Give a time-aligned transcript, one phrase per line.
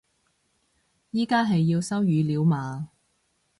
[1.11, 2.89] 而家係要收語料嘛